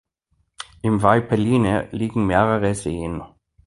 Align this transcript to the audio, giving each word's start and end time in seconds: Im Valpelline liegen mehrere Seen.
Im 0.81 1.03
Valpelline 1.03 1.87
liegen 1.91 2.25
mehrere 2.25 2.73
Seen. 2.73 3.21